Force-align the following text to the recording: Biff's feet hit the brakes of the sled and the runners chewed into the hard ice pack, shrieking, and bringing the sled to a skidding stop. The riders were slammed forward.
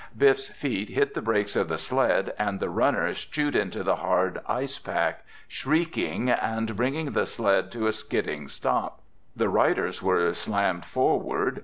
Biff's 0.17 0.49
feet 0.49 0.89
hit 0.89 1.13
the 1.13 1.21
brakes 1.21 1.55
of 1.55 1.69
the 1.69 1.77
sled 1.77 2.33
and 2.39 2.59
the 2.59 2.71
runners 2.71 3.23
chewed 3.23 3.55
into 3.55 3.83
the 3.83 3.97
hard 3.97 4.41
ice 4.47 4.79
pack, 4.79 5.23
shrieking, 5.47 6.27
and 6.27 6.75
bringing 6.75 7.11
the 7.11 7.27
sled 7.27 7.71
to 7.73 7.85
a 7.85 7.91
skidding 7.91 8.47
stop. 8.47 9.01
The 9.35 9.47
riders 9.47 10.01
were 10.01 10.33
slammed 10.33 10.85
forward. 10.85 11.59